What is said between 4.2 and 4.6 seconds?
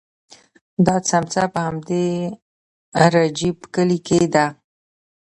ده.